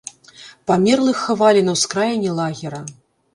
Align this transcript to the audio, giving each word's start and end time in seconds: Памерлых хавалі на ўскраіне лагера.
Памерлых 0.71 1.17
хавалі 1.25 1.61
на 1.67 1.71
ўскраіне 1.77 2.31
лагера. 2.41 2.81